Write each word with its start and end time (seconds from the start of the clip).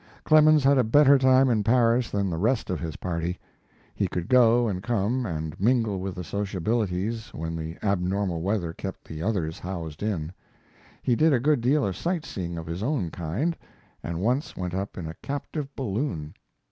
Clemens 0.23 0.63
had 0.63 0.79
a 0.79 0.83
better 0.83 1.19
time 1.19 1.47
in 1.47 1.63
Paris 1.63 2.09
than 2.09 2.31
the 2.31 2.39
rest 2.39 2.71
of 2.71 2.79
his 2.79 2.95
party. 2.95 3.37
He 3.93 4.07
could 4.07 4.27
go 4.29 4.67
and 4.67 4.81
come, 4.81 5.27
and 5.27 5.55
mingle 5.59 5.99
with 5.99 6.15
the 6.15 6.23
sociabilities 6.23 7.31
when 7.35 7.55
the 7.55 7.77
abnormal 7.83 8.41
weather 8.41 8.73
kept 8.73 9.05
the 9.05 9.21
others 9.21 9.59
housed 9.59 10.01
in. 10.01 10.33
He 11.03 11.15
did 11.15 11.33
a 11.33 11.39
good 11.39 11.61
deal 11.61 11.85
of 11.85 11.95
sight 11.95 12.25
seeing 12.25 12.57
of 12.57 12.65
his 12.65 12.81
own 12.81 13.11
kind, 13.11 13.55
and 14.03 14.19
once 14.21 14.57
went 14.57 14.73
up 14.73 14.97
in 14.97 15.05
a 15.05 15.13
captive 15.21 15.67
balloon. 15.75 16.33